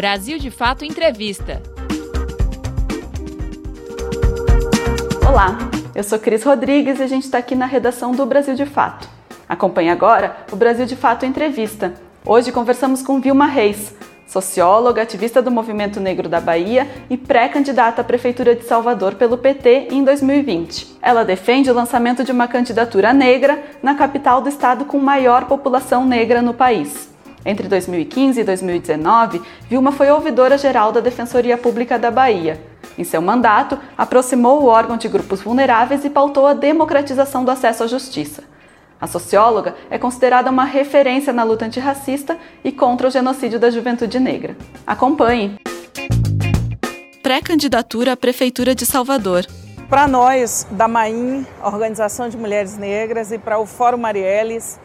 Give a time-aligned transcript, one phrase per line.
[0.00, 1.60] Brasil de Fato Entrevista.
[5.28, 5.58] Olá,
[5.94, 9.06] eu sou Cris Rodrigues e a gente está aqui na redação do Brasil de Fato.
[9.46, 11.92] Acompanhe agora o Brasil de Fato Entrevista.
[12.24, 13.94] Hoje conversamos com Vilma Reis,
[14.26, 19.88] socióloga, ativista do movimento negro da Bahia e pré-candidata à Prefeitura de Salvador pelo PT
[19.90, 20.96] em 2020.
[21.02, 26.06] Ela defende o lançamento de uma candidatura negra na capital do estado com maior população
[26.06, 27.09] negra no país.
[27.44, 32.60] Entre 2015 e 2019, Vilma foi ouvidora geral da Defensoria Pública da Bahia.
[32.98, 37.82] Em seu mandato, aproximou o órgão de grupos vulneráveis e pautou a democratização do acesso
[37.82, 38.44] à justiça.
[39.00, 44.20] A socióloga é considerada uma referência na luta antirracista e contra o genocídio da juventude
[44.20, 44.54] negra.
[44.86, 45.58] Acompanhe.
[47.22, 49.46] Pré-candidatura à Prefeitura de Salvador.
[49.88, 54.78] Para nós, da MAIM, Organização de Mulheres Negras, e para o Fórum Marielles,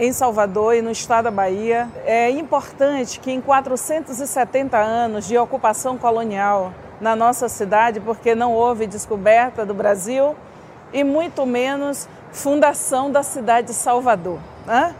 [0.00, 5.98] em Salvador e no estado da Bahia, é importante que em 470 anos de ocupação
[5.98, 10.34] colonial na nossa cidade, porque não houve descoberta do Brasil
[10.90, 14.38] e muito menos fundação da cidade de Salvador.
[14.66, 14.94] Né?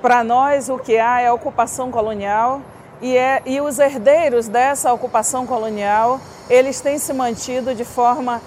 [0.00, 2.62] Para nós, o que há é ocupação colonial
[3.02, 8.40] e, é, e os herdeiros dessa ocupação colonial, eles têm se mantido de forma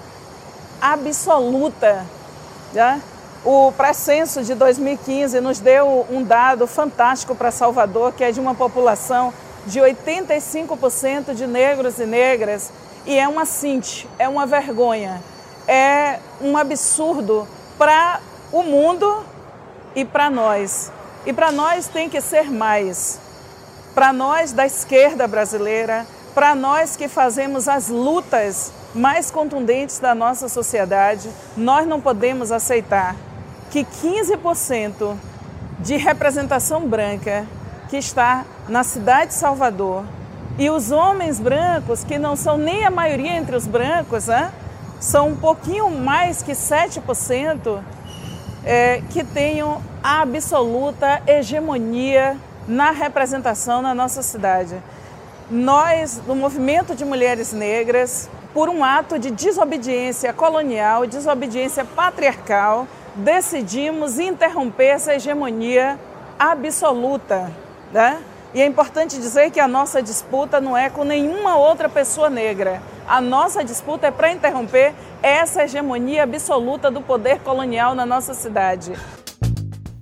[0.80, 2.06] absoluta.
[2.72, 3.02] Né?
[3.44, 8.54] O pré-censo de 2015 nos deu um dado fantástico para Salvador, que é de uma
[8.54, 9.32] população
[9.64, 12.72] de 85% de negros e negras,
[13.06, 15.22] e é uma cinte, é uma vergonha,
[15.68, 17.46] é um absurdo
[17.78, 18.20] para
[18.52, 19.24] o mundo
[19.94, 20.90] e para nós.
[21.24, 23.20] E para nós tem que ser mais.
[23.94, 30.48] Para nós da esquerda brasileira, para nós que fazemos as lutas mais contundentes da nossa
[30.48, 33.14] sociedade, nós não podemos aceitar
[33.70, 35.16] que 15%
[35.80, 37.46] de representação branca
[37.88, 40.04] que está na cidade de Salvador
[40.58, 44.52] e os homens brancos, que não são nem a maioria entre os brancos, né,
[44.98, 47.80] são um pouquinho mais que 7%,
[48.64, 54.76] é, que tenham a absoluta hegemonia na representação na nossa cidade.
[55.48, 62.86] Nós, do movimento de mulheres negras, por um ato de desobediência colonial, desobediência patriarcal,
[63.18, 65.98] decidimos interromper essa hegemonia
[66.38, 67.50] absoluta.
[67.92, 68.18] Né?
[68.54, 72.80] E é importante dizer que a nossa disputa não é com nenhuma outra pessoa negra.
[73.06, 78.92] A nossa disputa é para interromper essa hegemonia absoluta do poder colonial na nossa cidade.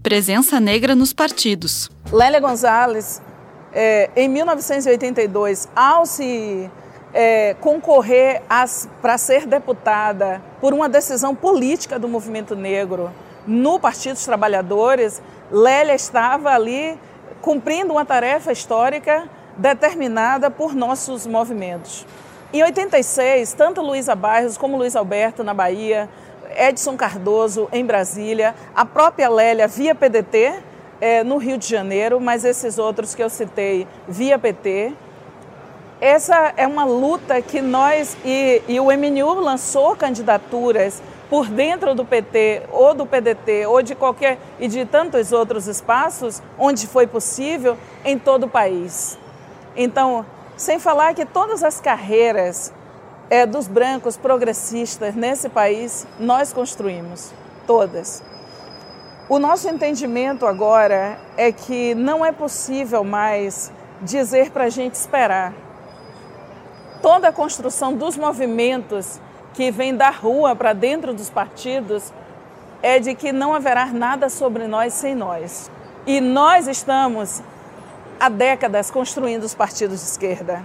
[0.02, 1.90] Presença negra nos partidos.
[2.12, 3.20] Lélia Gonzalez,
[3.72, 6.70] é, em 1982, ao se
[7.12, 8.42] é, concorrer
[9.00, 13.10] para ser deputada por uma decisão política do movimento negro
[13.46, 16.98] no Partido dos Trabalhadores, Lélia estava ali
[17.40, 22.04] cumprindo uma tarefa histórica determinada por nossos movimentos.
[22.52, 26.08] Em 86, tanto Luísa Bairros como Luiz Alberto na Bahia,
[26.56, 30.54] Edson Cardoso em Brasília, a própria Lélia via PDT
[31.00, 34.92] é, no Rio de Janeiro, mas esses outros que eu citei via PT.
[36.00, 42.04] Essa é uma luta que nós e, e o MNU lançou candidaturas por dentro do
[42.04, 47.78] PT ou do PDT ou de qualquer e de tantos outros espaços onde foi possível
[48.04, 49.18] em todo o país.
[49.74, 52.72] Então, sem falar que todas as carreiras
[53.30, 57.32] é, dos brancos progressistas nesse país nós construímos,
[57.66, 58.22] todas.
[59.30, 65.65] O nosso entendimento agora é que não é possível mais dizer para a gente esperar.
[67.06, 69.20] Toda a construção dos movimentos
[69.54, 72.12] que vem da rua para dentro dos partidos
[72.82, 75.70] é de que não haverá nada sobre nós sem nós.
[76.04, 77.44] E nós estamos
[78.18, 80.64] há décadas construindo os partidos de esquerda.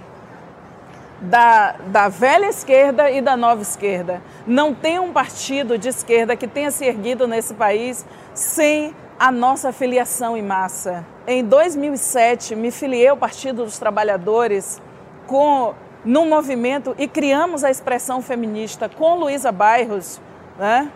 [1.21, 4.19] Da, da velha esquerda e da nova esquerda.
[4.47, 8.03] Não tem um partido de esquerda que tenha se erguido nesse país
[8.33, 11.05] sem a nossa filiação em massa.
[11.27, 14.81] Em 2007, me filiei ao Partido dos Trabalhadores
[15.27, 20.19] com, no movimento e criamos a expressão feminista com Luísa Bairros,
[20.57, 20.91] né?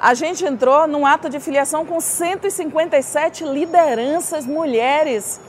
[0.00, 5.40] A gente entrou num ato de filiação com 157 lideranças mulheres,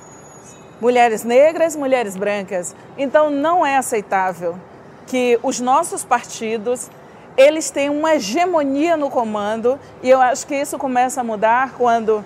[0.80, 2.76] mulheres negras, mulheres brancas.
[2.96, 4.56] Então não é aceitável
[5.08, 6.88] que os nossos partidos
[7.36, 12.24] eles têm uma hegemonia no comando e eu acho que isso começa a mudar quando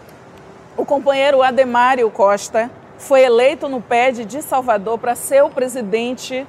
[0.75, 6.45] o companheiro Ademário Costa foi eleito no PED de Salvador para ser o presidente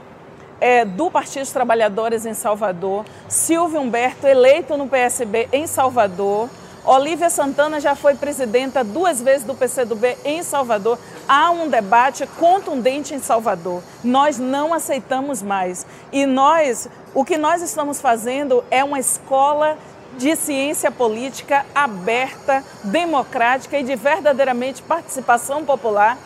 [0.61, 6.49] é, do Partido dos Trabalhadores em Salvador, Silvio Humberto eleito no PSB em Salvador,
[6.85, 10.99] Olívia Santana já foi presidenta duas vezes do PCdoB em Salvador.
[11.29, 13.83] Há um debate contundente em Salvador.
[14.03, 15.85] Nós não aceitamos mais.
[16.11, 19.77] E nós, o que nós estamos fazendo é uma escola
[20.17, 26.17] de ciência política aberta, democrática e de verdadeiramente participação popular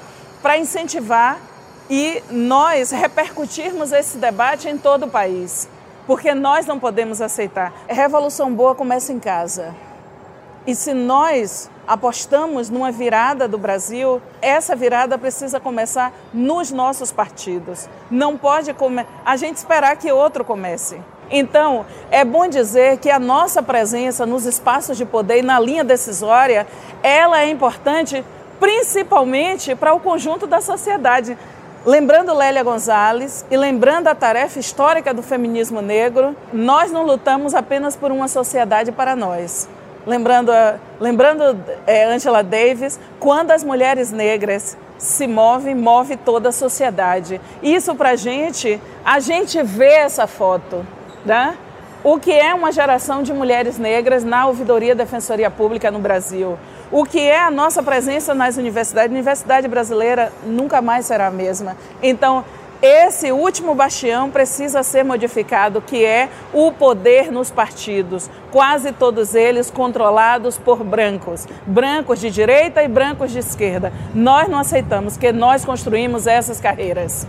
[0.42, 1.38] para incentivar
[1.88, 5.68] e nós repercutirmos esse debate em todo o país,
[6.06, 7.72] porque nós não podemos aceitar.
[7.88, 9.74] A revolução boa começa em casa.
[10.66, 17.88] E se nós apostamos numa virada do Brasil, essa virada precisa começar nos nossos partidos.
[18.10, 18.74] Não pode
[19.24, 21.00] a gente esperar que outro comece.
[21.30, 25.82] Então, é bom dizer que a nossa presença nos espaços de poder e na linha
[25.82, 26.66] decisória,
[27.02, 28.22] ela é importante
[28.62, 31.36] principalmente para o conjunto da sociedade.
[31.84, 37.96] Lembrando Lélia Gonzalez e lembrando a tarefa histórica do feminismo negro, nós não lutamos apenas
[37.96, 39.68] por uma sociedade para nós.
[40.06, 40.52] Lembrando,
[41.00, 47.40] lembrando é, Angela Davis, quando as mulheres negras se movem, move toda a sociedade.
[47.64, 50.86] Isso para a gente, a gente vê essa foto,
[51.26, 51.56] né?
[52.04, 56.56] O que é uma geração de mulheres negras na ouvidoria Defensoria Pública no Brasil?
[56.92, 59.10] O que é a nossa presença nas universidades?
[59.10, 61.74] A universidade brasileira nunca mais será a mesma.
[62.02, 62.44] Então,
[62.82, 69.70] esse último bastião precisa ser modificado, que é o poder nos partidos, quase todos eles
[69.70, 73.90] controlados por brancos, brancos de direita e brancos de esquerda.
[74.14, 77.26] Nós não aceitamos que nós construímos essas carreiras.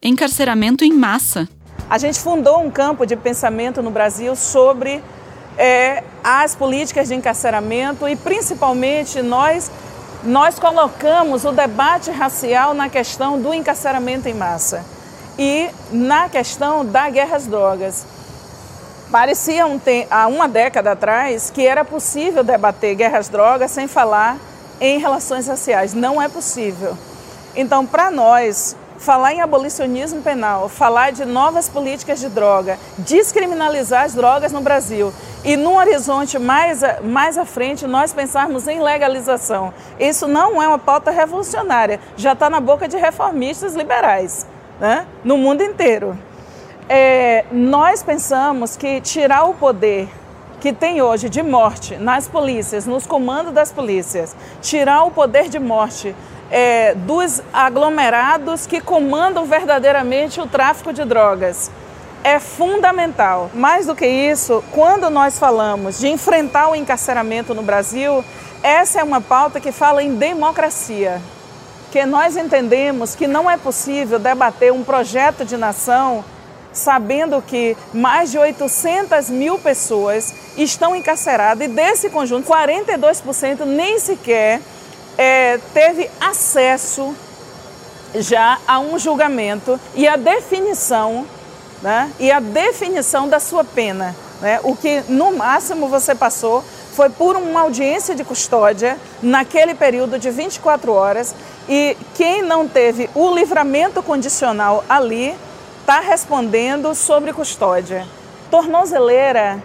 [0.00, 1.48] Encarceramento em massa.
[1.90, 5.02] A gente fundou um campo de pensamento no Brasil sobre
[5.56, 9.70] é, as políticas de encarceramento e principalmente nós
[10.22, 14.82] nós colocamos o debate racial na questão do encarceramento em massa
[15.38, 18.06] e na questão da guerra às drogas.
[19.10, 19.78] Parecia um
[20.10, 24.38] há uma década atrás que era possível debater guerra às drogas sem falar
[24.80, 25.92] em relações raciais.
[25.92, 26.96] Não é possível.
[27.54, 28.74] Então, para nós,
[29.04, 35.12] falar em abolicionismo penal, falar de novas políticas de droga, descriminalizar as drogas no Brasil
[35.44, 39.74] e num horizonte mais, mais à frente nós pensarmos em legalização.
[40.00, 44.46] Isso não é uma pauta revolucionária, já está na boca de reformistas liberais
[44.80, 45.06] né?
[45.22, 46.18] no mundo inteiro.
[46.88, 50.08] É, nós pensamos que tirar o poder
[50.60, 55.58] que tem hoje de morte nas polícias, nos comandos das polícias, tirar o poder de
[55.58, 56.16] morte
[56.56, 61.68] é, dos aglomerados que comandam verdadeiramente o tráfico de drogas.
[62.22, 63.50] É fundamental.
[63.52, 68.24] Mais do que isso, quando nós falamos de enfrentar o encarceramento no Brasil,
[68.62, 71.20] essa é uma pauta que fala em democracia.
[71.90, 76.24] Que nós entendemos que não é possível debater um projeto de nação
[76.72, 84.60] sabendo que mais de 800 mil pessoas estão encarceradas e desse conjunto, 42% nem sequer
[85.16, 87.14] é, teve acesso
[88.14, 91.26] já a um julgamento e a definição,
[91.82, 94.14] né, e a definição da sua pena.
[94.40, 96.64] Né, o que no máximo você passou
[96.94, 101.34] foi por uma audiência de custódia naquele período de 24 horas
[101.68, 105.34] e quem não teve o livramento condicional ali
[105.80, 108.06] está respondendo sobre custódia.
[108.50, 109.62] Tornozeleira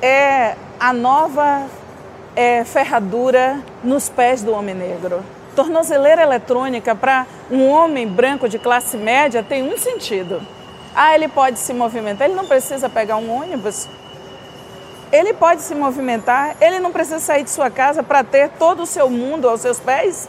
[0.00, 1.66] é a nova
[2.36, 5.24] é, ferradura nos pés do homem negro.
[5.56, 10.42] Tornozeleira eletrônica para um homem branco de classe média tem um sentido.
[10.94, 13.88] Ah, ele pode se movimentar, ele não precisa pegar um ônibus.
[15.10, 18.86] Ele pode se movimentar, ele não precisa sair de sua casa para ter todo o
[18.86, 20.28] seu mundo aos seus pés.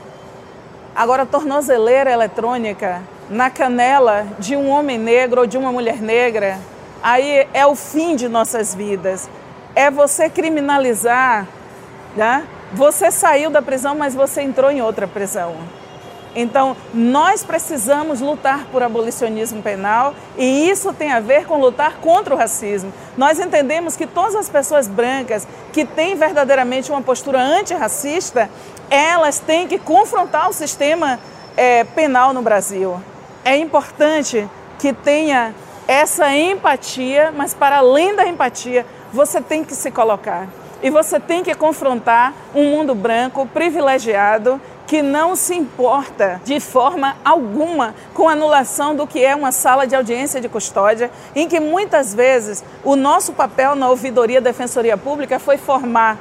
[0.95, 6.57] Agora, tornozeleira eletrônica na canela de um homem negro ou de uma mulher negra,
[7.03, 9.29] aí é o fim de nossas vidas.
[9.75, 11.47] É você criminalizar
[12.17, 12.45] né?
[12.73, 15.55] Você saiu da prisão, mas você entrou em outra prisão.
[16.35, 22.35] Então, nós precisamos lutar por abolicionismo penal e isso tem a ver com lutar contra
[22.35, 22.93] o racismo.
[23.17, 28.49] Nós entendemos que todas as pessoas brancas que têm verdadeiramente uma postura antirracista,
[28.89, 31.19] elas têm que confrontar o sistema
[31.55, 33.01] é, penal no Brasil.
[33.43, 34.47] É importante
[34.77, 35.55] que tenha
[35.87, 40.47] essa empatia, mas para além da empatia, você tem que se colocar.
[40.81, 47.17] E você tem que confrontar um mundo branco privilegiado que não se importa de forma
[47.25, 51.59] alguma com a anulação do que é uma sala de audiência de custódia, em que
[51.59, 56.17] muitas vezes o nosso papel na ouvidoria Defensoria Pública foi formar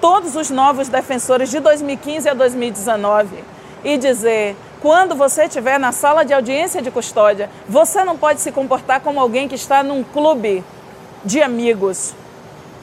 [0.00, 3.42] todos os novos defensores de 2015 a 2019
[3.82, 8.50] e dizer quando você estiver na sala de audiência de custódia, você não pode se
[8.50, 10.64] comportar como alguém que está num clube
[11.22, 12.14] de amigos.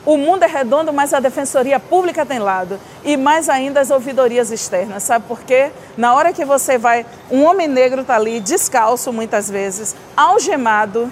[0.07, 2.79] O mundo é redondo, mas a defensoria pública tem lado.
[3.03, 5.03] E mais ainda as ouvidorias externas.
[5.03, 5.69] Sabe por quê?
[5.97, 11.11] Na hora que você vai, um homem negro está ali, descalço muitas vezes, algemado,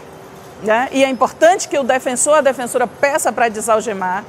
[0.64, 0.88] né?
[0.94, 4.24] e é importante que o defensor, a defensora peça para desalgemar.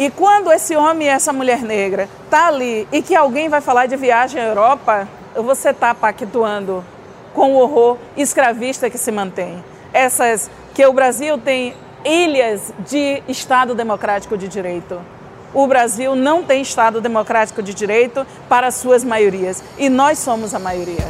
[0.00, 3.86] E quando esse homem e essa mulher negra está ali e que alguém vai falar
[3.86, 6.84] de viagem à Europa, você está pactuando
[7.32, 9.64] com o horror escravista que se mantém.
[9.92, 11.72] Essas que o Brasil tem
[12.04, 15.00] ilhas de Estado democrático de direito.
[15.52, 20.58] O Brasil não tem Estado democrático de direito para suas maiorias e nós somos a
[20.58, 21.08] maioria.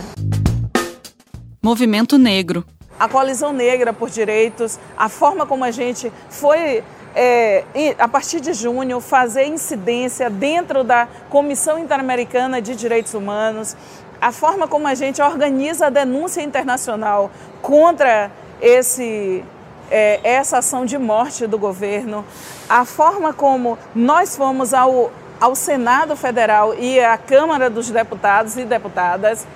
[1.63, 2.65] Movimento Negro.
[2.99, 6.83] A coalizão negra por direitos, a forma como a gente foi
[7.15, 7.65] é,
[7.99, 13.77] a partir de junho, fazer incidência dentro da Comissão Interamericana de Direitos Humanos,
[14.21, 17.31] a forma como a gente organiza a denúncia internacional
[17.63, 18.31] contra
[18.61, 19.43] esse
[19.91, 22.25] é, essa ação de morte do governo,
[22.69, 28.65] a forma como nós fomos ao, ao Senado Federal e à Câmara dos Deputados e
[28.65, 29.47] Deputadas,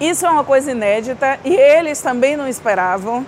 [0.00, 3.24] isso é uma coisa inédita e eles também não esperavam,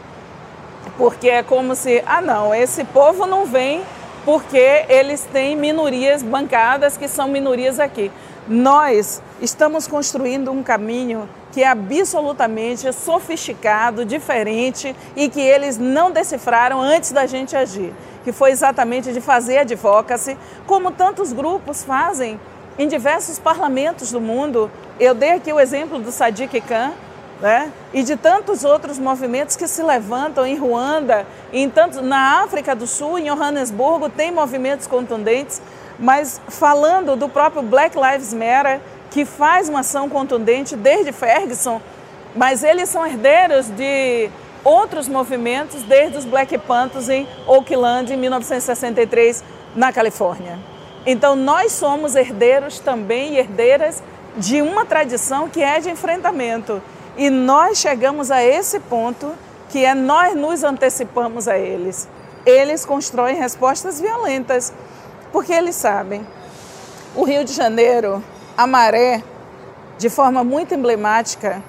[0.98, 3.82] porque é como se, ah não, esse povo não vem
[4.24, 8.10] porque eles têm minorias bancadas que são minorias aqui.
[8.48, 16.80] Nós estamos construindo um caminho que é absolutamente sofisticado, diferente e que eles não decifraram
[16.80, 17.94] antes da gente agir,
[18.24, 22.40] que foi exatamente de fazer advocacy, como tantos grupos fazem
[22.76, 24.68] em diversos parlamentos do mundo.
[24.98, 26.92] Eu dei aqui o exemplo do Sadiq Khan,
[27.40, 27.70] né?
[27.92, 32.88] e de tantos outros movimentos que se levantam em Ruanda, em tantos, na África do
[32.88, 35.62] Sul, em Johannesburgo, tem movimentos contundentes,
[36.00, 38.80] mas falando do próprio Black Lives Matter,
[39.14, 41.80] que faz uma ação contundente desde Ferguson,
[42.34, 44.28] mas eles são herdeiros de
[44.64, 49.44] outros movimentos, desde os Black Panthers em Oakland, em 1963,
[49.76, 50.58] na Califórnia.
[51.06, 54.02] Então, nós somos herdeiros também, herdeiras
[54.36, 56.82] de uma tradição que é de enfrentamento.
[57.16, 59.30] E nós chegamos a esse ponto
[59.68, 62.08] que é nós nos antecipamos a eles.
[62.44, 64.72] Eles constroem respostas violentas,
[65.30, 66.26] porque eles sabem.
[67.14, 68.20] O Rio de Janeiro
[68.56, 69.22] a maré,
[69.98, 71.60] de forma muito emblemática,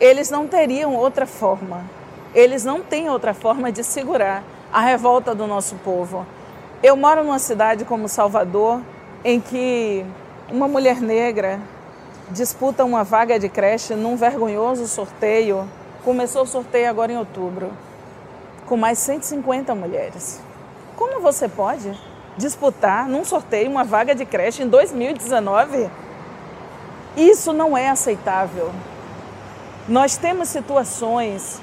[0.00, 1.84] eles não teriam outra forma.
[2.34, 4.42] Eles não têm outra forma de segurar
[4.72, 6.26] a revolta do nosso povo.
[6.82, 8.80] Eu moro numa cidade como Salvador,
[9.24, 10.04] em que
[10.50, 11.60] uma mulher negra
[12.30, 15.68] disputa uma vaga de creche num vergonhoso sorteio.
[16.02, 17.70] Começou o sorteio agora em outubro,
[18.66, 20.40] com mais 150 mulheres.
[20.94, 21.92] Como você pode
[22.38, 25.90] disputar num sorteio uma vaga de creche em 2019?
[27.16, 28.70] Isso não é aceitável.
[29.88, 31.60] Nós temos situações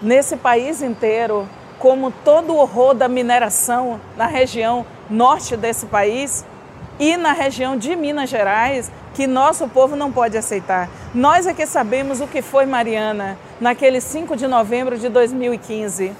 [0.00, 1.46] nesse país inteiro,
[1.78, 6.44] como todo o horror da mineração na região norte desse país
[6.98, 10.88] e na região de Minas Gerais, que nosso povo não pode aceitar.
[11.14, 16.12] Nós é que sabemos o que foi Mariana naquele 5 de novembro de 2015.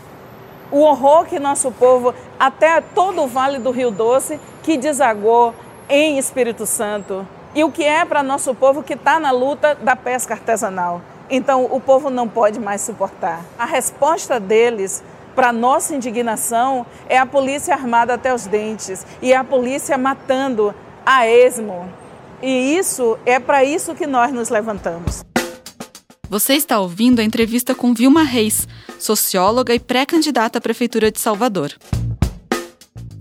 [0.70, 5.54] O horror que nosso povo, até todo o Vale do Rio Doce, que desagou
[5.88, 9.96] em Espírito Santo e o que é para nosso povo que está na luta da
[9.96, 11.00] pesca artesanal.
[11.30, 13.44] Então, o povo não pode mais suportar.
[13.58, 15.02] A resposta deles
[15.34, 20.74] para nossa indignação é a polícia armada até os dentes e a polícia matando
[21.04, 21.88] a esmo.
[22.42, 25.22] E isso é para isso que nós nos levantamos.
[26.30, 31.72] Você está ouvindo a entrevista com Vilma Reis, socióloga e pré-candidata à Prefeitura de Salvador.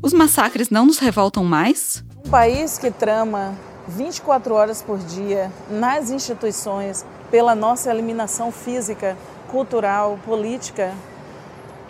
[0.02, 2.04] Os massacres não nos revoltam mais?
[2.26, 3.56] Um país que trama
[3.88, 9.18] 24 horas por dia nas instituições pela nossa eliminação física,
[9.50, 10.94] cultural, política,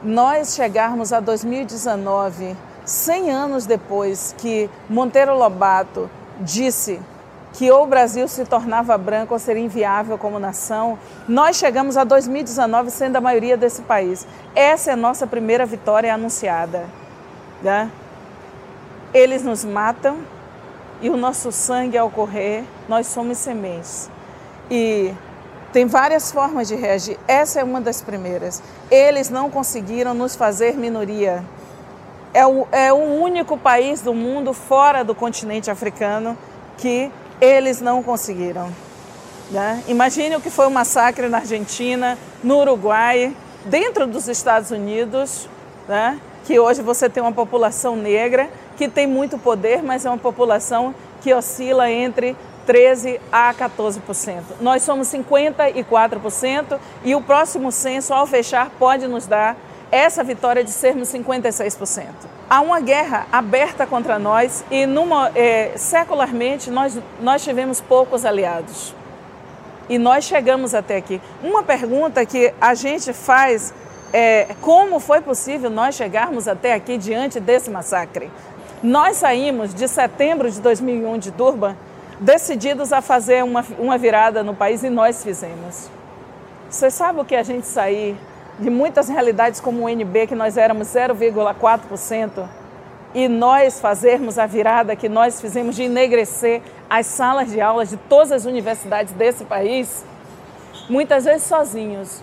[0.04, 7.00] nós chegarmos a 2019, 100 anos depois que Monteiro Lobato disse
[7.54, 12.04] que ou o Brasil se tornava branco ou seria inviável como nação, nós chegamos a
[12.04, 14.27] 2019 sendo a maioria desse país.
[14.54, 16.86] Essa é a nossa primeira vitória anunciada.
[17.63, 17.89] Né?
[19.12, 20.20] Eles nos matam,
[21.01, 24.10] e o nosso sangue ao correr, nós somos sementes.
[24.70, 25.13] E
[25.72, 27.20] tem várias formas de reagir.
[27.27, 28.62] Essa é uma das primeiras.
[28.89, 31.44] Eles não conseguiram nos fazer minoria.
[32.34, 36.38] É o, é o único país do mundo fora do continente africano
[36.77, 38.70] que eles não conseguiram.
[39.51, 39.84] Né?
[39.88, 43.36] Imagine o que foi o massacre na Argentina, no Uruguai,
[43.66, 45.48] dentro dos Estados Unidos,
[45.88, 46.20] né?
[46.46, 50.93] que hoje você tem uma população negra que tem muito poder, mas é uma população
[51.22, 54.41] que oscila entre 13 a 14%.
[54.62, 59.57] Nós somos 54% e o próximo censo, ao fechar, pode nos dar
[59.91, 62.05] essa vitória de sermos 56%.
[62.50, 68.96] há uma guerra aberta contra nós e numa, é, secularmente nós, nós tivemos poucos aliados.
[69.89, 71.22] E nós chegamos até aqui.
[71.41, 73.74] Uma pergunta que a gente faz
[74.13, 78.29] é como foi possível nós chegarmos até aqui diante desse massacre?
[78.84, 81.75] Nós saímos de setembro de 2001 de Durban
[82.19, 85.89] decididos a fazer uma, uma virada no país e nós fizemos.
[86.69, 88.15] Você sabe o que a gente sair
[88.60, 92.48] de muitas realidades como o NB, que nós éramos 0,4%,
[93.15, 97.98] e nós fazermos a virada que nós fizemos de enegrecer as salas de aulas de
[97.98, 100.05] todas as universidades desse país,
[100.89, 102.22] muitas vezes sozinhos,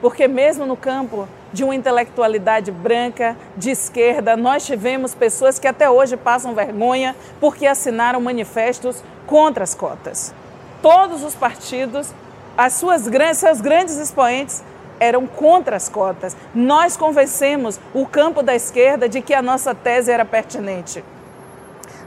[0.00, 5.88] porque mesmo no campo de uma intelectualidade branca, de esquerda, nós tivemos pessoas que até
[5.88, 10.34] hoje passam vergonha porque assinaram manifestos contra as cotas.
[10.82, 12.12] Todos os partidos,
[12.58, 13.02] as suas
[13.36, 14.64] seus grandes expoentes
[14.98, 16.36] eram contra as cotas.
[16.52, 21.04] Nós convencemos o campo da esquerda de que a nossa tese era pertinente.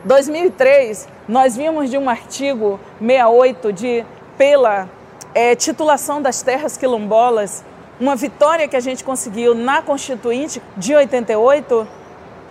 [0.04, 4.06] 2003, nós vimos de um artigo 68 de
[4.38, 4.90] pela
[5.34, 7.64] é, titulação das terras quilombolas
[8.00, 11.88] uma vitória que a gente conseguiu na Constituinte de 88,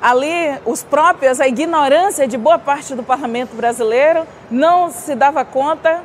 [0.00, 6.02] ali os próprios, a ignorância de boa parte do parlamento brasileiro não se dava conta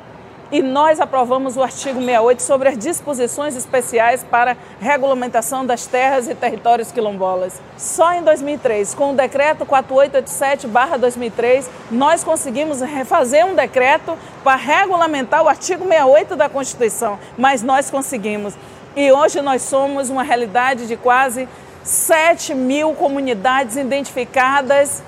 [0.51, 6.35] e nós aprovamos o artigo 68 sobre as disposições especiais para regulamentação das terras e
[6.35, 7.61] territórios quilombolas.
[7.77, 15.47] Só em 2003, com o decreto 4887/2003, nós conseguimos refazer um decreto para regulamentar o
[15.47, 18.53] artigo 68 da Constituição, mas nós conseguimos.
[18.95, 21.47] E hoje nós somos uma realidade de quase
[21.83, 25.01] 7 mil comunidades identificadas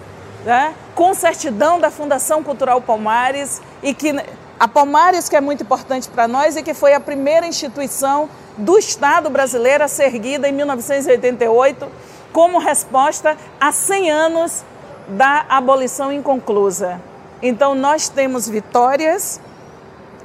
[0.46, 4.14] né, com certidão da Fundação Cultural Palmares e que
[4.60, 8.78] a Palmares que é muito importante para nós e que foi a primeira instituição do
[8.78, 11.88] Estado brasileiro a ser erguida em 1988
[12.32, 14.64] como resposta a 100 anos
[15.10, 17.02] da abolição inconclusa.
[17.42, 19.42] Então nós temos vitórias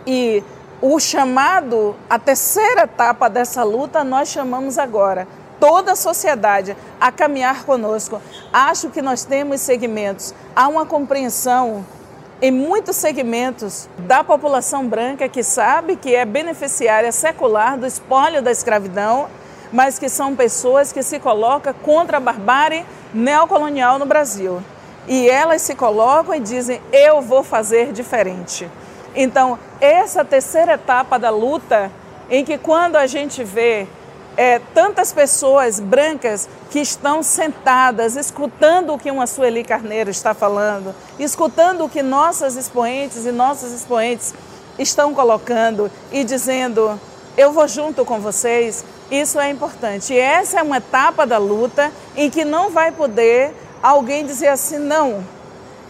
[0.07, 0.43] e
[0.81, 5.27] o chamado, a terceira etapa dessa luta, nós chamamos agora
[5.59, 8.21] toda a sociedade a caminhar conosco.
[8.53, 11.85] Acho que nós temos segmentos, há uma compreensão
[12.41, 18.53] em muitos segmentos da população branca que sabe que é beneficiária secular do espólio da
[18.53, 19.29] escravidão,
[19.73, 24.63] mas que são pessoas que se colocam contra a barbárie neocolonial no Brasil.
[25.09, 28.71] E elas se colocam e dizem: eu vou fazer diferente.
[29.21, 31.91] Então, essa terceira etapa da luta,
[32.31, 33.85] em que quando a gente vê
[34.37, 40.95] é, tantas pessoas brancas que estão sentadas, escutando o que uma Sueli Carneiro está falando,
[41.19, 44.33] escutando o que nossas expoentes e nossos expoentes
[44.79, 47.01] estão colocando e dizendo:
[47.37, 50.15] eu vou junto com vocês, isso é importante.
[50.15, 53.53] E essa é uma etapa da luta em que não vai poder
[53.83, 55.25] alguém dizer assim: não,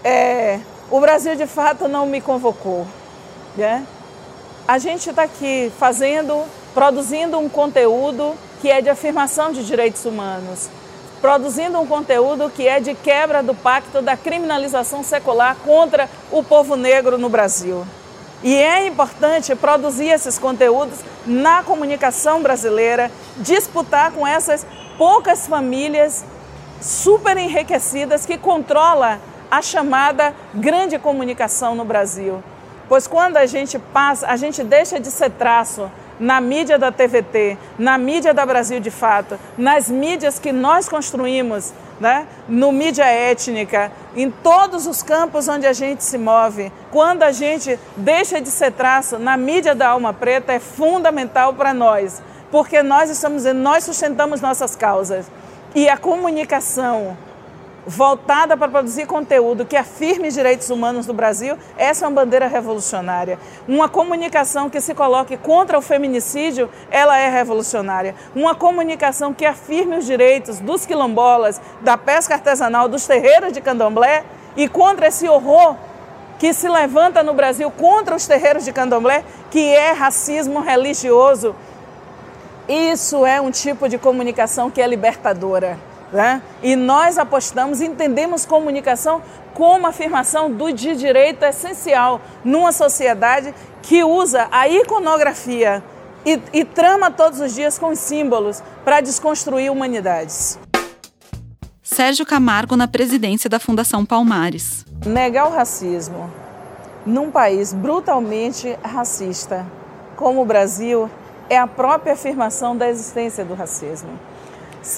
[0.03, 0.61] é,
[0.91, 2.87] o Brasil de fato não me convocou.
[3.59, 3.85] Né?
[4.69, 10.71] A gente está aqui fazendo, produzindo um conteúdo que é de afirmação de direitos humanos,
[11.21, 16.77] produzindo um conteúdo que é de quebra do pacto da criminalização secular contra o povo
[16.77, 17.85] negro no Brasil.
[18.45, 24.65] E é importante produzir esses conteúdos na comunicação brasileira, disputar com essas
[24.97, 26.25] poucas famílias
[26.81, 29.19] super enriquecidas que controla
[29.51, 32.41] a chamada grande comunicação no Brasil.
[32.89, 37.57] Pois quando a gente passa, a gente deixa de ser traço na mídia da TVT,
[37.79, 42.27] na mídia da Brasil de Fato, nas mídias que nós construímos, né?
[42.49, 46.73] no mídia étnica, em todos os campos onde a gente se move.
[46.91, 51.73] Quando a gente deixa de ser traço na mídia da alma preta, é fundamental para
[51.75, 55.31] nós, porque nós estamos nós sustentamos nossas causas.
[55.75, 57.17] E a comunicação
[57.89, 62.47] voltada para produzir conteúdo que afirme os direitos humanos do Brasil, essa é uma bandeira
[62.47, 63.39] revolucionária.
[63.67, 68.15] Uma comunicação que se coloque contra o feminicídio, ela é revolucionária.
[68.37, 74.23] Uma comunicação que afirme os direitos dos quilombolas, da pesca artesanal, dos terreiros de candomblé
[74.55, 75.75] e contra esse horror
[76.39, 81.57] que se levanta no Brasil contra os terreiros de candomblé, que é racismo religioso.
[82.69, 85.88] Isso é um tipo de comunicação que é libertadora.
[86.13, 86.41] Né?
[86.63, 94.49] E nós apostamos, entendemos comunicação como afirmação do de direito essencial numa sociedade que usa
[94.51, 95.83] a iconografia
[96.25, 100.59] e, e trama todos os dias com símbolos para desconstruir humanidades.
[101.83, 104.85] Sérgio Camargo na presidência da Fundação Palmares.
[105.05, 106.31] Negar o racismo
[107.05, 109.67] num país brutalmente racista
[110.17, 111.09] como o Brasil
[111.49, 114.11] é a própria afirmação da existência do racismo.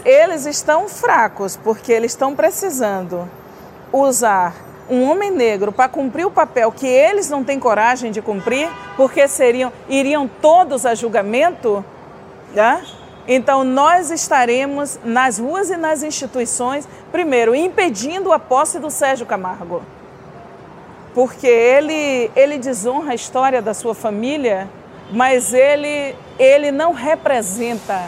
[0.05, 3.29] Eles estão fracos porque eles estão precisando
[3.92, 4.55] usar
[4.88, 9.26] um homem negro para cumprir o papel que eles não têm coragem de cumprir, porque
[9.29, 11.85] seriam iriam todos a julgamento,
[12.53, 12.85] né?
[13.26, 19.83] Então nós estaremos nas ruas e nas instituições, primeiro impedindo a posse do Sérgio Camargo.
[21.14, 24.68] Porque ele ele desonra a história da sua família,
[25.12, 28.00] mas ele ele não representa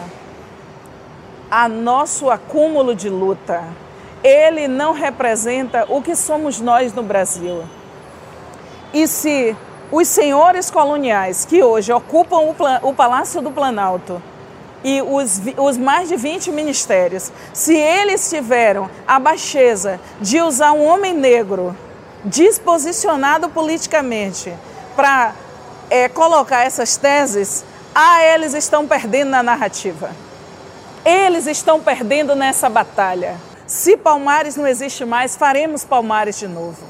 [1.53, 3.63] a nosso acúmulo de luta.
[4.23, 7.63] Ele não representa o que somos nós no Brasil.
[8.91, 9.55] E se
[9.91, 12.39] os senhores coloniais que hoje ocupam
[12.81, 14.19] o, Palácio do Planalto
[14.83, 20.83] e os, os, mais de 20 ministérios, se eles tiveram a baixeza de usar um
[20.83, 21.77] homem negro
[22.25, 24.51] disposicionado politicamente
[24.95, 25.35] para
[25.87, 27.63] é, colocar essas teses,
[27.93, 30.09] ah, eles estão perdendo na narrativa.
[31.05, 33.35] Eles estão perdendo nessa batalha.
[33.67, 36.81] Se Palmares não existe mais, faremos Palmares de novo.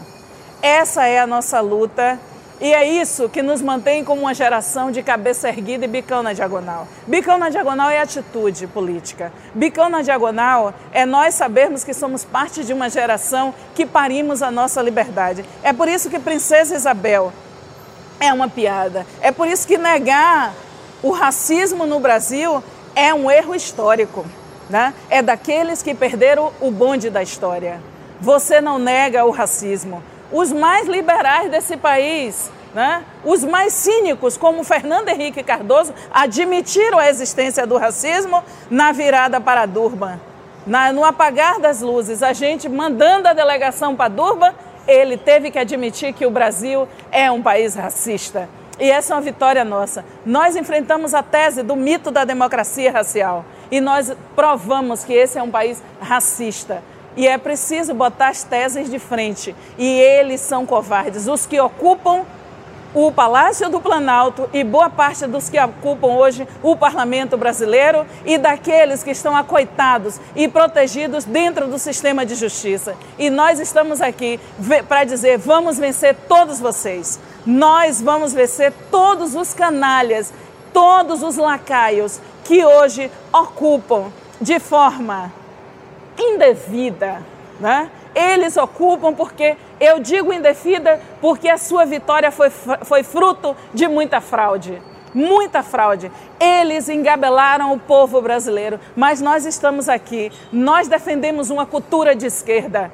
[0.62, 2.20] Essa é a nossa luta
[2.62, 6.32] e é isso que nos mantém como uma geração de cabeça erguida e bicão na
[6.32, 6.88] diagonal.
[7.08, 9.34] Bicão na diagonal é atitude política.
[9.54, 14.52] Bicão na diagonal é nós sabermos que somos parte de uma geração que parimos a
[14.52, 15.44] nossa liberdade.
[15.64, 17.34] É por isso que Princesa Isabel
[18.20, 19.06] é uma piada.
[19.22, 20.54] É por isso que negar
[21.02, 22.64] o racismo no Brasil
[22.96, 24.26] é um erro histórico.
[24.70, 24.94] Né?
[25.10, 27.80] É daqueles que perderam o bonde da história.
[28.20, 30.02] Você não nega o racismo.
[30.32, 33.04] Os mais liberais desse país, né?
[33.24, 39.66] os mais cínicos, como Fernando Henrique Cardoso, admitiram a existência do racismo na virada para
[39.66, 40.20] Durban.
[40.66, 44.54] Na, no apagar das luzes, a gente mandando a delegação para Durban,
[44.88, 48.50] ele teve que admitir que o Brasil é um país racista.
[48.84, 50.04] E essa é uma vitória nossa.
[50.26, 55.42] Nós enfrentamos a tese do mito da democracia racial e nós provamos que esse é
[55.42, 56.84] um país racista.
[57.16, 59.56] E é preciso botar as teses de frente.
[59.78, 61.30] E eles são covardes.
[61.30, 62.26] Os que ocupam
[62.94, 68.38] o Palácio do Planalto e boa parte dos que ocupam hoje o Parlamento brasileiro e
[68.38, 72.96] daqueles que estão acoitados e protegidos dentro do sistema de justiça.
[73.18, 74.40] E nós estamos aqui
[74.88, 77.20] para dizer: vamos vencer todos vocês.
[77.46, 80.34] Nós vamos vencer todos os canalhas,
[80.72, 85.32] todos os lacaios que hoje ocupam de forma
[86.18, 87.24] indevida,
[87.60, 87.90] né?
[88.16, 94.22] Eles ocupam porque, eu digo indefida, porque a sua vitória foi, foi fruto de muita
[94.22, 94.82] fraude.
[95.14, 96.12] Muita fraude.
[96.40, 100.32] Eles engabelaram o povo brasileiro, mas nós estamos aqui.
[100.52, 102.92] Nós defendemos uma cultura de esquerda.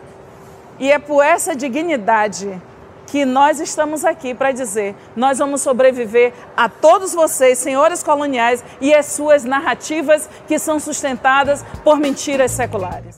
[0.80, 2.62] E é por essa dignidade
[3.08, 8.94] que nós estamos aqui para dizer: nós vamos sobreviver a todos vocês, senhores coloniais, e
[8.94, 13.16] as suas narrativas que são sustentadas por mentiras seculares.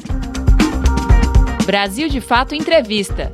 [1.66, 3.32] Brasil de Fato Entrevista.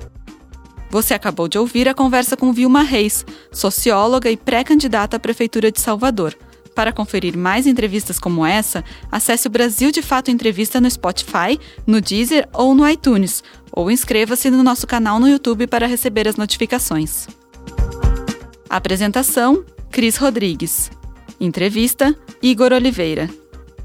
[0.89, 5.79] Você acabou de ouvir a conversa com Vilma Reis, socióloga e pré-candidata à Prefeitura de
[5.79, 6.35] Salvador.
[6.75, 12.01] Para conferir mais entrevistas como essa, acesse o Brasil de Fato Entrevista no Spotify, no
[12.01, 17.27] Deezer ou no iTunes, ou inscreva-se no nosso canal no YouTube para receber as notificações.
[18.69, 20.91] Apresentação: Cris Rodrigues.
[21.39, 23.29] Entrevista: Igor Oliveira.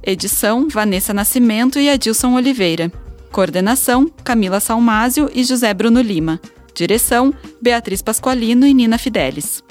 [0.03, 2.93] Edição: Vanessa Nascimento e Adilson Oliveira.
[3.33, 6.39] Coordenação: Camila Salmásio e José Bruno Lima.
[6.75, 9.65] Direção: Beatriz Pasqualino e Nina Fidelis.